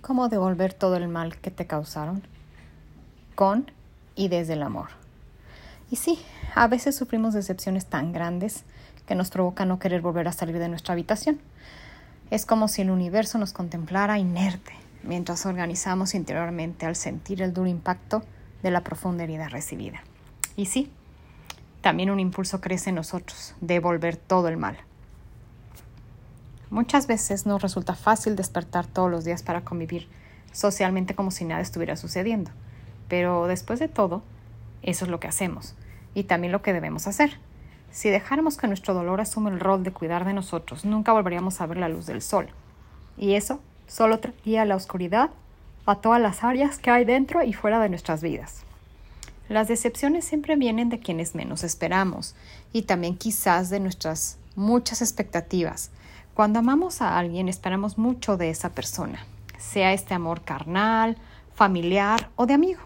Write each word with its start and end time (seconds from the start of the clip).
cómo 0.00 0.28
devolver 0.28 0.74
todo 0.74 0.96
el 0.96 1.08
mal 1.08 1.36
que 1.38 1.50
te 1.50 1.66
causaron 1.66 2.22
con 3.34 3.70
y 4.14 4.28
desde 4.28 4.54
el 4.54 4.62
amor. 4.62 4.88
Y 5.90 5.96
sí, 5.96 6.18
a 6.54 6.68
veces 6.68 6.96
sufrimos 6.96 7.34
decepciones 7.34 7.86
tan 7.86 8.12
grandes 8.12 8.64
que 9.06 9.14
nos 9.14 9.30
provoca 9.30 9.64
no 9.64 9.78
querer 9.78 10.02
volver 10.02 10.28
a 10.28 10.32
salir 10.32 10.58
de 10.58 10.68
nuestra 10.68 10.92
habitación. 10.92 11.40
Es 12.30 12.46
como 12.46 12.68
si 12.68 12.82
el 12.82 12.90
universo 12.90 13.38
nos 13.38 13.52
contemplara 13.52 14.18
inerte 14.18 14.72
mientras 15.02 15.46
organizamos 15.46 16.14
interiormente 16.14 16.86
al 16.86 16.94
sentir 16.94 17.42
el 17.42 17.52
duro 17.52 17.68
impacto 17.68 18.22
de 18.62 18.70
la 18.70 18.82
profunda 18.82 19.24
herida 19.24 19.48
recibida. 19.48 20.02
Y 20.56 20.66
sí, 20.66 20.90
también 21.80 22.10
un 22.10 22.20
impulso 22.20 22.60
crece 22.60 22.90
en 22.90 22.96
nosotros, 22.96 23.54
devolver 23.60 24.16
todo 24.16 24.48
el 24.48 24.56
mal. 24.56 24.76
Muchas 26.70 27.08
veces 27.08 27.46
nos 27.46 27.62
resulta 27.62 27.96
fácil 27.96 28.36
despertar 28.36 28.86
todos 28.86 29.10
los 29.10 29.24
días 29.24 29.42
para 29.42 29.62
convivir 29.62 30.08
socialmente 30.52 31.16
como 31.16 31.32
si 31.32 31.44
nada 31.44 31.60
estuviera 31.60 31.96
sucediendo. 31.96 32.52
Pero 33.08 33.48
después 33.48 33.80
de 33.80 33.88
todo, 33.88 34.22
eso 34.82 35.04
es 35.04 35.10
lo 35.10 35.18
que 35.18 35.28
hacemos 35.28 35.74
y 36.14 36.24
también 36.24 36.52
lo 36.52 36.62
que 36.62 36.72
debemos 36.72 37.06
hacer. 37.08 37.38
Si 37.90 38.08
dejáramos 38.08 38.56
que 38.56 38.68
nuestro 38.68 38.94
dolor 38.94 39.20
asume 39.20 39.50
el 39.50 39.58
rol 39.58 39.82
de 39.82 39.92
cuidar 39.92 40.24
de 40.24 40.32
nosotros, 40.32 40.84
nunca 40.84 41.12
volveríamos 41.12 41.60
a 41.60 41.66
ver 41.66 41.78
la 41.78 41.88
luz 41.88 42.06
del 42.06 42.22
sol. 42.22 42.48
Y 43.18 43.34
eso 43.34 43.60
solo 43.88 44.20
traería 44.20 44.64
la 44.64 44.76
oscuridad 44.76 45.30
a 45.86 45.96
todas 45.96 46.20
las 46.20 46.44
áreas 46.44 46.78
que 46.78 46.90
hay 46.90 47.04
dentro 47.04 47.42
y 47.42 47.52
fuera 47.52 47.80
de 47.80 47.88
nuestras 47.88 48.22
vidas. 48.22 48.62
Las 49.48 49.66
decepciones 49.66 50.24
siempre 50.24 50.54
vienen 50.54 50.88
de 50.88 51.00
quienes 51.00 51.34
menos 51.34 51.64
esperamos 51.64 52.36
y 52.72 52.82
también 52.82 53.16
quizás 53.16 53.68
de 53.70 53.80
nuestras 53.80 54.38
muchas 54.54 55.02
expectativas, 55.02 55.90
cuando 56.40 56.60
amamos 56.60 57.02
a 57.02 57.18
alguien 57.18 57.50
esperamos 57.50 57.98
mucho 57.98 58.38
de 58.38 58.48
esa 58.48 58.70
persona, 58.70 59.26
sea 59.58 59.92
este 59.92 60.14
amor 60.14 60.40
carnal, 60.40 61.18
familiar 61.54 62.30
o 62.34 62.46
de 62.46 62.54
amigo. 62.54 62.80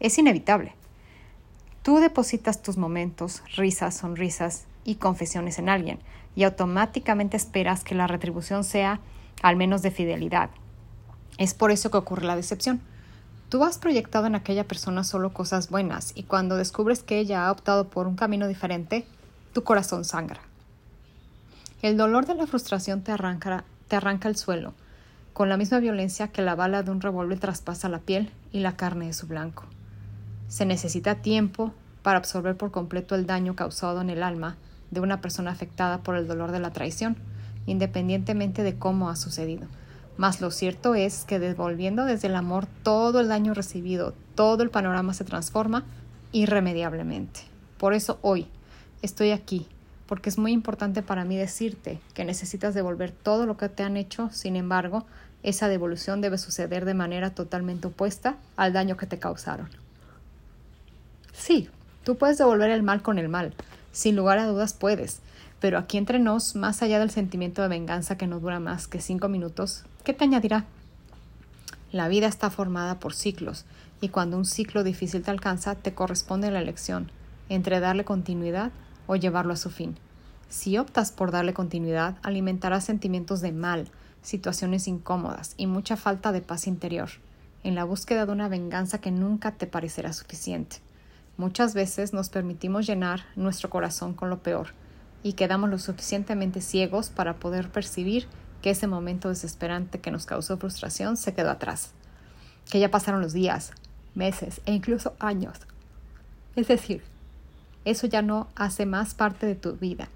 Es 0.00 0.18
inevitable. 0.18 0.74
Tú 1.82 1.96
depositas 1.96 2.60
tus 2.60 2.76
momentos, 2.76 3.42
risas, 3.56 3.96
sonrisas 3.96 4.66
y 4.84 4.96
confesiones 4.96 5.58
en 5.58 5.70
alguien 5.70 5.98
y 6.36 6.44
automáticamente 6.44 7.38
esperas 7.38 7.84
que 7.84 7.94
la 7.94 8.06
retribución 8.06 8.64
sea 8.64 9.00
al 9.40 9.56
menos 9.56 9.80
de 9.80 9.90
fidelidad. 9.90 10.50
Es 11.38 11.54
por 11.54 11.70
eso 11.70 11.90
que 11.90 11.96
ocurre 11.96 12.26
la 12.26 12.36
decepción. 12.36 12.82
Tú 13.48 13.64
has 13.64 13.78
proyectado 13.78 14.26
en 14.26 14.34
aquella 14.34 14.68
persona 14.68 15.04
solo 15.04 15.32
cosas 15.32 15.70
buenas 15.70 16.12
y 16.14 16.24
cuando 16.24 16.56
descubres 16.56 17.02
que 17.02 17.18
ella 17.18 17.46
ha 17.46 17.50
optado 17.50 17.88
por 17.88 18.06
un 18.06 18.16
camino 18.16 18.46
diferente, 18.46 19.06
tu 19.54 19.64
corazón 19.64 20.04
sangra. 20.04 20.42
El 21.84 21.98
dolor 21.98 22.24
de 22.24 22.34
la 22.34 22.46
frustración 22.46 23.02
te 23.02 23.12
arranca, 23.12 23.62
el 24.26 24.36
suelo, 24.36 24.72
con 25.34 25.50
la 25.50 25.58
misma 25.58 25.80
violencia 25.80 26.28
que 26.28 26.40
la 26.40 26.54
bala 26.54 26.82
de 26.82 26.90
un 26.90 27.02
revólver 27.02 27.38
traspasa 27.38 27.90
la 27.90 27.98
piel 27.98 28.30
y 28.52 28.60
la 28.60 28.74
carne 28.74 29.08
de 29.08 29.12
su 29.12 29.26
blanco. 29.26 29.64
Se 30.48 30.64
necesita 30.64 31.16
tiempo 31.16 31.74
para 32.02 32.16
absorber 32.16 32.56
por 32.56 32.70
completo 32.70 33.14
el 33.14 33.26
daño 33.26 33.54
causado 33.54 34.00
en 34.00 34.08
el 34.08 34.22
alma 34.22 34.56
de 34.92 35.00
una 35.00 35.20
persona 35.20 35.50
afectada 35.50 35.98
por 35.98 36.16
el 36.16 36.26
dolor 36.26 36.52
de 36.52 36.60
la 36.60 36.72
traición, 36.72 37.18
independientemente 37.66 38.62
de 38.62 38.78
cómo 38.78 39.10
ha 39.10 39.16
sucedido. 39.16 39.66
Mas 40.16 40.40
lo 40.40 40.50
cierto 40.50 40.94
es 40.94 41.26
que 41.26 41.38
devolviendo 41.38 42.06
desde 42.06 42.28
el 42.28 42.36
amor 42.36 42.64
todo 42.82 43.20
el 43.20 43.28
daño 43.28 43.52
recibido, 43.52 44.14
todo 44.34 44.62
el 44.62 44.70
panorama 44.70 45.12
se 45.12 45.24
transforma 45.24 45.84
irremediablemente. 46.32 47.40
Por 47.76 47.92
eso 47.92 48.18
hoy 48.22 48.46
estoy 49.02 49.32
aquí 49.32 49.68
porque 50.06 50.28
es 50.28 50.38
muy 50.38 50.52
importante 50.52 51.02
para 51.02 51.24
mí 51.24 51.36
decirte 51.36 52.00
que 52.14 52.24
necesitas 52.24 52.74
devolver 52.74 53.12
todo 53.12 53.46
lo 53.46 53.56
que 53.56 53.68
te 53.68 53.82
han 53.82 53.96
hecho, 53.96 54.30
sin 54.30 54.56
embargo, 54.56 55.06
esa 55.42 55.68
devolución 55.68 56.20
debe 56.20 56.38
suceder 56.38 56.84
de 56.84 56.94
manera 56.94 57.30
totalmente 57.30 57.88
opuesta 57.88 58.36
al 58.56 58.72
daño 58.72 58.96
que 58.96 59.06
te 59.06 59.18
causaron. 59.18 59.68
Sí, 61.32 61.68
tú 62.04 62.16
puedes 62.16 62.38
devolver 62.38 62.70
el 62.70 62.82
mal 62.82 63.02
con 63.02 63.18
el 63.18 63.28
mal, 63.28 63.54
sin 63.92 64.16
lugar 64.16 64.38
a 64.38 64.46
dudas 64.46 64.72
puedes, 64.72 65.20
pero 65.60 65.78
aquí 65.78 65.98
entre 65.98 66.18
nos, 66.18 66.54
más 66.54 66.82
allá 66.82 66.98
del 66.98 67.10
sentimiento 67.10 67.62
de 67.62 67.68
venganza 67.68 68.16
que 68.16 68.26
no 68.26 68.40
dura 68.40 68.60
más 68.60 68.88
que 68.88 69.00
cinco 69.00 69.28
minutos, 69.28 69.84
¿qué 70.04 70.14
te 70.14 70.24
añadirá? 70.24 70.64
La 71.92 72.08
vida 72.08 72.26
está 72.26 72.50
formada 72.50 72.98
por 72.98 73.14
ciclos, 73.14 73.64
y 74.00 74.08
cuando 74.08 74.36
un 74.36 74.44
ciclo 74.44 74.82
difícil 74.84 75.22
te 75.22 75.30
alcanza, 75.30 75.74
te 75.74 75.94
corresponde 75.94 76.50
la 76.50 76.60
elección 76.60 77.10
entre 77.48 77.80
darle 77.80 78.04
continuidad 78.04 78.72
o 79.06 79.16
llevarlo 79.16 79.52
a 79.52 79.56
su 79.56 79.70
fin. 79.70 79.96
Si 80.48 80.78
optas 80.78 81.12
por 81.12 81.30
darle 81.30 81.54
continuidad, 81.54 82.16
alimentarás 82.22 82.84
sentimientos 82.84 83.40
de 83.40 83.52
mal, 83.52 83.88
situaciones 84.22 84.88
incómodas 84.88 85.54
y 85.56 85.66
mucha 85.66 85.96
falta 85.96 86.32
de 86.32 86.40
paz 86.40 86.66
interior, 86.66 87.10
en 87.62 87.74
la 87.74 87.84
búsqueda 87.84 88.26
de 88.26 88.32
una 88.32 88.48
venganza 88.48 89.00
que 89.00 89.10
nunca 89.10 89.52
te 89.52 89.66
parecerá 89.66 90.12
suficiente. 90.12 90.76
Muchas 91.36 91.74
veces 91.74 92.12
nos 92.12 92.28
permitimos 92.28 92.86
llenar 92.86 93.24
nuestro 93.34 93.68
corazón 93.68 94.14
con 94.14 94.30
lo 94.30 94.42
peor 94.42 94.68
y 95.22 95.32
quedamos 95.32 95.70
lo 95.70 95.78
suficientemente 95.78 96.60
ciegos 96.60 97.08
para 97.08 97.34
poder 97.40 97.70
percibir 97.70 98.28
que 98.62 98.70
ese 98.70 98.86
momento 98.86 99.28
desesperante 99.28 100.00
que 100.00 100.10
nos 100.10 100.26
causó 100.26 100.56
frustración 100.56 101.16
se 101.16 101.34
quedó 101.34 101.50
atrás, 101.50 101.92
que 102.70 102.78
ya 102.78 102.90
pasaron 102.90 103.20
los 103.20 103.32
días, 103.32 103.72
meses 104.14 104.60
e 104.64 104.72
incluso 104.72 105.14
años. 105.18 105.58
Es 106.56 106.68
decir, 106.68 107.02
eso 107.84 108.06
ya 108.06 108.22
no 108.22 108.48
hace 108.54 108.86
más 108.86 109.14
parte 109.14 109.46
de 109.46 109.54
tu 109.54 109.74
vida. 109.74 110.08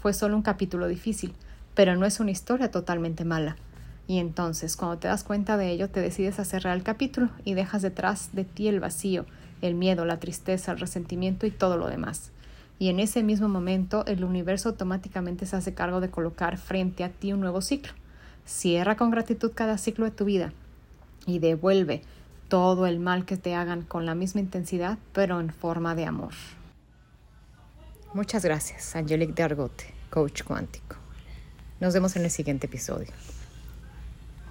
Fue 0.00 0.12
solo 0.12 0.36
un 0.36 0.42
capítulo 0.42 0.86
difícil, 0.86 1.34
pero 1.74 1.96
no 1.96 2.06
es 2.06 2.20
una 2.20 2.30
historia 2.30 2.70
totalmente 2.70 3.24
mala. 3.24 3.56
Y 4.06 4.18
entonces, 4.18 4.76
cuando 4.76 4.98
te 4.98 5.08
das 5.08 5.22
cuenta 5.22 5.56
de 5.56 5.70
ello, 5.70 5.90
te 5.90 6.00
decides 6.00 6.38
a 6.38 6.44
cerrar 6.44 6.76
el 6.76 6.82
capítulo 6.82 7.28
y 7.44 7.54
dejas 7.54 7.82
detrás 7.82 8.30
de 8.32 8.44
ti 8.44 8.68
el 8.68 8.80
vacío, 8.80 9.26
el 9.60 9.74
miedo, 9.74 10.04
la 10.04 10.18
tristeza, 10.18 10.72
el 10.72 10.78
resentimiento 10.78 11.46
y 11.46 11.50
todo 11.50 11.76
lo 11.76 11.88
demás. 11.88 12.30
Y 12.78 12.88
en 12.88 13.00
ese 13.00 13.22
mismo 13.22 13.48
momento, 13.48 14.06
el 14.06 14.24
universo 14.24 14.70
automáticamente 14.70 15.46
se 15.46 15.56
hace 15.56 15.74
cargo 15.74 16.00
de 16.00 16.10
colocar 16.10 16.56
frente 16.58 17.04
a 17.04 17.10
ti 17.10 17.32
un 17.32 17.40
nuevo 17.40 17.60
ciclo. 17.60 17.92
Cierra 18.46 18.96
con 18.96 19.10
gratitud 19.10 19.52
cada 19.54 19.76
ciclo 19.76 20.04
de 20.04 20.12
tu 20.12 20.24
vida 20.24 20.52
y 21.26 21.40
devuelve 21.40 22.02
todo 22.48 22.86
el 22.86 22.98
mal 22.98 23.26
que 23.26 23.36
te 23.36 23.54
hagan 23.54 23.82
con 23.82 24.06
la 24.06 24.14
misma 24.14 24.40
intensidad, 24.40 24.98
pero 25.12 25.38
en 25.40 25.50
forma 25.50 25.94
de 25.94 26.06
amor. 26.06 26.32
Muchas 28.14 28.42
gracias, 28.42 28.96
Angelique 28.96 29.34
de 29.34 29.42
Argote, 29.42 29.84
coach 30.08 30.42
cuántico. 30.42 30.96
Nos 31.78 31.92
vemos 31.92 32.16
en 32.16 32.24
el 32.24 32.30
siguiente 32.30 32.66
episodio. 32.66 33.12